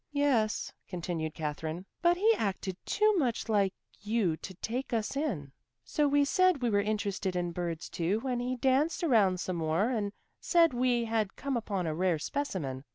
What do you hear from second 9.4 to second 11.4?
more and said we had